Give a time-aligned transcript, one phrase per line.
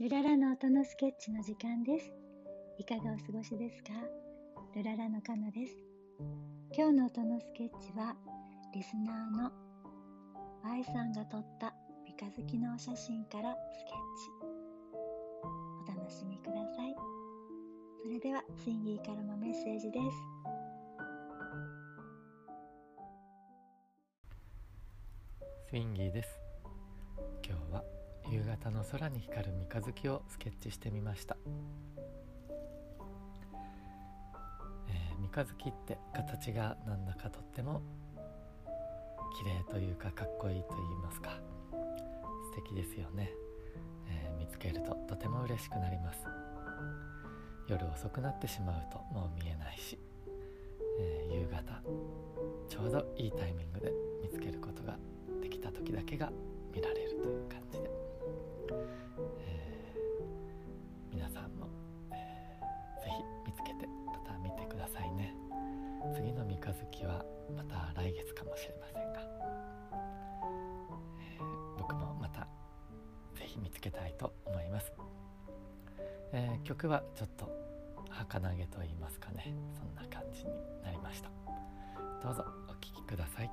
[0.00, 2.12] ルララの音のスケッチの時間です。
[2.78, 3.92] いかがお過ごしですか？
[4.74, 5.76] ルララのカナです。
[6.76, 8.16] 今日の音のスケッチは、
[8.74, 9.52] リスナーの
[10.64, 11.72] Y さんが撮った
[12.04, 14.00] 三日月のお写真からスケッチ。
[15.88, 16.96] お楽しみください。
[18.02, 20.06] それでは、スインギーからもメッセージです。
[25.70, 26.40] スインギーです
[27.46, 27.84] 今日は
[28.34, 31.36] 夕方の空に光る三日月をスケッチしてみました、
[34.88, 37.80] えー、三日月って形がなんだかとっても
[39.38, 41.38] 綺麗というかかっこいいと言いますか。
[42.50, 43.30] 素敵ですよね、
[44.08, 46.18] えー、見つけるととても嬉しくなります。
[47.68, 49.96] 夜遅くなってしまうともう見えないし、
[50.98, 51.80] えー、夕方
[52.68, 54.98] ちょうどいいタイミングで見つけることが
[55.40, 56.32] できた時だけが
[56.74, 57.63] 見られるという感じ。
[66.74, 67.24] 続きは
[67.56, 69.20] また来月かもしれませんが、
[71.20, 72.48] えー、僕もまた
[73.34, 74.92] 是非見つけたいと思います、
[76.32, 77.48] えー、曲はちょっと
[78.10, 79.54] 儚げと言いますかね。
[79.72, 80.50] そんな感じに
[80.82, 81.30] なりました。
[82.22, 83.50] どうぞお聴きください。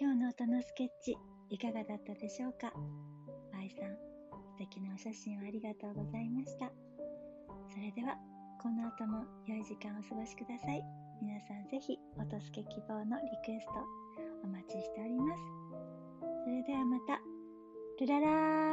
[0.00, 1.14] 今日の音のスケッチ
[1.50, 2.72] いかがだったでしょうか
[3.52, 3.92] ？Y さん
[4.48, 6.72] 素敵なお写真をありがとうございました。
[7.68, 8.16] それでは
[8.62, 10.82] この後も良い時間をお過ごしください。
[11.20, 13.72] 皆さんぜひ音スケ希望のリクエスト
[14.42, 15.42] お待ちしております。
[16.44, 17.20] それではまた。
[18.00, 18.69] ルララー